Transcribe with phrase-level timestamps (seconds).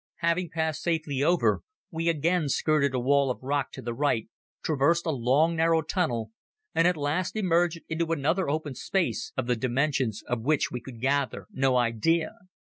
[0.21, 4.27] Having passed safely over we again skirted a wall of rock to the right,
[4.63, 6.31] traversed a long, narrow tunnel
[6.73, 11.01] and at last emerged into another open space, of the dimensions of which we could
[11.01, 12.31] gather no idea.